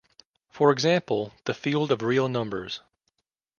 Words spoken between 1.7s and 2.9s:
of real numbers.